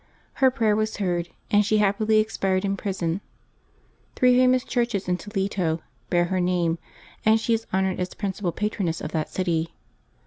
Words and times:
Her 0.41 0.49
prayer 0.49 0.75
was 0.75 0.97
heard, 0.97 1.29
and 1.51 1.63
she 1.63 1.77
happily 1.77 2.17
expired 2.17 2.65
in 2.65 2.75
prison. 2.75 3.21
Three 4.15 4.35
famous 4.35 4.63
churches 4.63 5.07
in 5.07 5.15
Toledo 5.17 5.83
bear 6.09 6.25
her 6.25 6.39
name, 6.41 6.79
and 7.23 7.39
she 7.39 7.53
is 7.53 7.67
honored 7.71 7.99
as 7.99 8.15
principal 8.15 8.51
patroness 8.51 8.99
of 8.99 9.11
that 9.11 9.29
city. 9.29 9.75